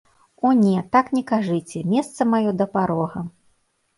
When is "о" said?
0.47-0.51